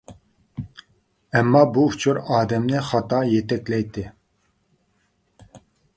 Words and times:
ئەمما، 1.35 1.61
بۇ 1.75 1.83
ئۇچۇر 1.91 2.21
ئادەمنى 2.37 2.81
خاتا 2.89 3.19
يېتەكلەيتتى. 3.35 4.07